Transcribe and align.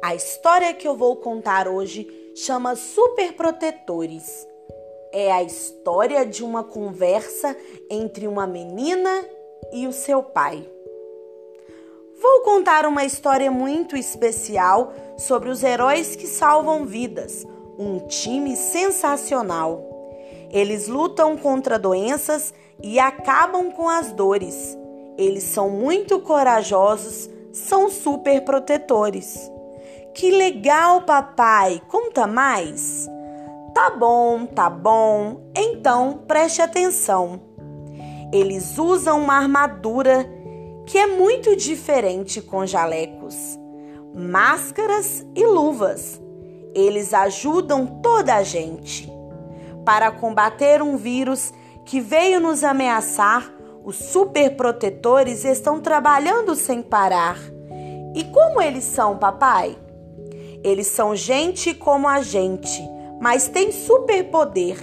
A 0.00 0.14
história 0.14 0.72
que 0.74 0.86
eu 0.86 0.96
vou 0.96 1.16
contar 1.16 1.66
hoje 1.66 2.06
chama 2.36 2.76
Superprotetores. 2.76 4.46
É 5.12 5.32
a 5.32 5.42
história 5.42 6.24
de 6.24 6.44
uma 6.44 6.62
conversa 6.62 7.56
entre 7.90 8.28
uma 8.28 8.46
menina 8.46 9.24
e 9.72 9.88
o 9.88 9.92
seu 9.92 10.22
pai. 10.22 10.70
Vou 12.22 12.42
contar 12.42 12.86
uma 12.86 13.04
história 13.04 13.50
muito 13.50 13.96
especial 13.96 14.92
sobre 15.16 15.48
os 15.48 15.64
heróis 15.64 16.14
que 16.14 16.28
salvam 16.28 16.84
vidas, 16.84 17.44
um 17.76 17.98
time 18.06 18.54
sensacional. 18.54 19.84
Eles 20.52 20.86
lutam 20.86 21.36
contra 21.36 21.76
doenças 21.76 22.54
e 22.80 23.00
acabam 23.00 23.72
com 23.72 23.88
as 23.88 24.12
dores. 24.12 24.78
Eles 25.16 25.42
são 25.42 25.68
muito 25.68 26.20
corajosos, 26.20 27.28
são 27.52 27.90
super 27.90 28.44
protetores. 28.44 29.50
Que 30.18 30.32
legal, 30.32 31.02
papai! 31.02 31.80
Conta 31.86 32.26
mais. 32.26 33.08
Tá 33.72 33.90
bom, 33.90 34.46
tá 34.46 34.68
bom. 34.68 35.42
Então 35.54 36.24
preste 36.26 36.60
atenção. 36.60 37.40
Eles 38.32 38.76
usam 38.78 39.22
uma 39.22 39.34
armadura 39.34 40.28
que 40.84 40.98
é 40.98 41.06
muito 41.06 41.54
diferente 41.54 42.42
com 42.42 42.66
jalecos, 42.66 43.56
máscaras 44.12 45.24
e 45.36 45.46
luvas. 45.46 46.20
Eles 46.74 47.14
ajudam 47.14 47.86
toda 48.02 48.34
a 48.34 48.42
gente. 48.42 49.08
Para 49.84 50.10
combater 50.10 50.82
um 50.82 50.96
vírus 50.96 51.52
que 51.84 52.00
veio 52.00 52.40
nos 52.40 52.64
ameaçar, 52.64 53.54
os 53.84 53.94
superprotetores 53.94 55.44
estão 55.44 55.80
trabalhando 55.80 56.56
sem 56.56 56.82
parar. 56.82 57.38
E 58.16 58.24
como 58.24 58.60
eles 58.60 58.82
são, 58.82 59.16
papai? 59.16 59.78
Eles 60.62 60.88
são 60.88 61.14
gente 61.14 61.72
como 61.72 62.08
a 62.08 62.20
gente, 62.20 62.82
mas 63.20 63.48
têm 63.48 63.70
superpoder. 63.70 64.76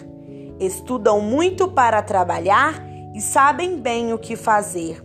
Estudam 0.59 1.19
muito 1.19 1.67
para 1.67 2.01
trabalhar 2.01 2.81
e 3.13 3.19
sabem 3.19 3.77
bem 3.77 4.13
o 4.13 4.17
que 4.17 4.35
fazer. 4.35 5.03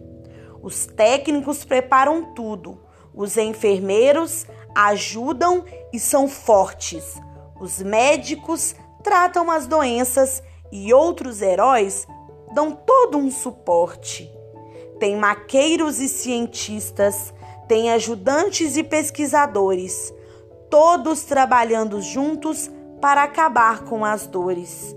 Os 0.62 0.86
técnicos 0.86 1.64
preparam 1.64 2.34
tudo. 2.34 2.78
Os 3.14 3.36
enfermeiros 3.36 4.46
ajudam 4.74 5.64
e 5.92 5.98
são 5.98 6.28
fortes. 6.28 7.20
Os 7.60 7.82
médicos 7.82 8.74
tratam 9.02 9.50
as 9.50 9.66
doenças 9.66 10.42
e 10.70 10.94
outros 10.94 11.42
heróis 11.42 12.06
dão 12.54 12.72
todo 12.72 13.18
um 13.18 13.30
suporte. 13.30 14.30
Tem 15.00 15.16
maqueiros 15.16 15.98
e 15.98 16.08
cientistas, 16.08 17.34
tem 17.66 17.90
ajudantes 17.90 18.76
e 18.76 18.84
pesquisadores 18.84 20.12
todos 20.70 21.24
trabalhando 21.24 22.00
juntos 22.00 22.70
para 23.00 23.24
acabar 23.24 23.84
com 23.84 24.04
as 24.04 24.26
dores. 24.26 24.94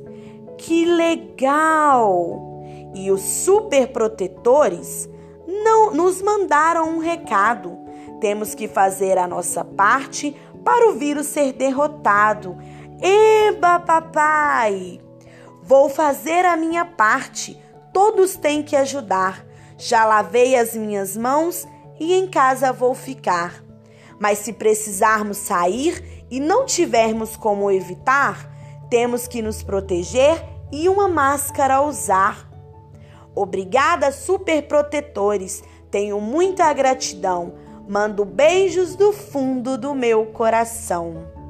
Que 0.57 0.85
legal! 0.85 2.63
E 2.93 3.11
os 3.11 3.21
superprotetores 3.21 5.09
não 5.47 5.91
nos 5.93 6.21
mandaram 6.21 6.89
um 6.89 6.99
recado. 6.99 7.77
Temos 8.21 8.53
que 8.53 8.67
fazer 8.67 9.17
a 9.17 9.27
nossa 9.27 9.65
parte 9.65 10.35
para 10.63 10.89
o 10.89 10.93
vírus 10.93 11.27
ser 11.27 11.53
derrotado. 11.53 12.57
Eba, 13.01 13.79
papai! 13.79 15.01
Vou 15.61 15.89
fazer 15.89 16.45
a 16.45 16.55
minha 16.55 16.85
parte. 16.85 17.57
Todos 17.91 18.35
têm 18.35 18.61
que 18.61 18.75
ajudar. 18.75 19.45
Já 19.77 20.05
lavei 20.05 20.55
as 20.55 20.75
minhas 20.75 21.17
mãos 21.17 21.67
e 21.99 22.13
em 22.13 22.27
casa 22.27 22.71
vou 22.71 22.93
ficar. 22.93 23.62
Mas 24.23 24.37
se 24.37 24.53
precisarmos 24.53 25.35
sair 25.35 26.25
e 26.31 26.39
não 26.39 26.65
tivermos 26.65 27.35
como 27.35 27.69
evitar, 27.69 28.49
temos 28.89 29.27
que 29.27 29.41
nos 29.41 29.61
proteger 29.61 30.41
e 30.71 30.87
uma 30.87 31.09
máscara 31.09 31.81
usar. 31.81 32.49
Obrigada, 33.35 34.13
superprotetores. 34.13 35.61
Tenho 35.91 36.21
muita 36.21 36.71
gratidão. 36.71 37.55
Mando 37.85 38.23
beijos 38.23 38.95
do 38.95 39.11
fundo 39.11 39.77
do 39.77 39.93
meu 39.93 40.27
coração. 40.27 41.42